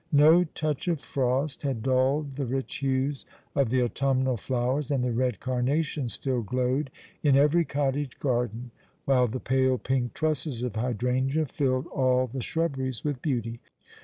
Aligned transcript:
No 0.11 0.43
touch 0.45 0.87
of 0.87 0.99
frost 0.99 1.61
had 1.61 1.83
dulled 1.83 2.35
the 2.35 2.47
rich 2.47 2.77
hues 2.77 3.27
of 3.53 3.69
the 3.69 3.83
autumnal 3.83 4.35
flowers, 4.35 4.89
and 4.89 5.03
the 5.03 5.11
red 5.11 5.39
carnations 5.39 6.13
still 6.13 6.41
glowed 6.41 6.89
in 7.21 7.35
every 7.35 7.63
cottage 7.65 8.17
garden, 8.17 8.71
while 9.05 9.27
the 9.27 9.39
pale 9.39 9.77
pink 9.77 10.15
trusses 10.15 10.63
of 10.63 10.75
hydrangea 10.75 11.45
filled 11.45 11.85
all 11.89 12.25
the 12.25 12.41
shrubberies 12.41 13.03
with 13.03 13.21
beauty. 13.21 13.59